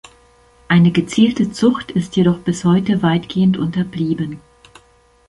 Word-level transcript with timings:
Eine 0.67 0.89
gezielte 0.91 1.51
Zucht 1.51 1.91
ist 1.91 2.15
jedoch 2.15 2.39
bis 2.39 2.65
heute 2.65 3.03
weitgehend 3.03 3.59
unterblieben. 3.59 4.41